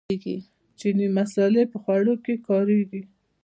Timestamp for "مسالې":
1.17-1.63